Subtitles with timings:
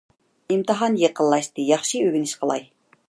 [0.53, 1.67] ئىمتىھان يېقىنلاشتى.
[1.73, 2.67] ياخشى ئۆگىنىش قىلاي